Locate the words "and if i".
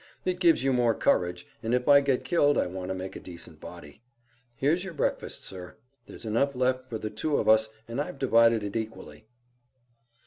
1.61-2.01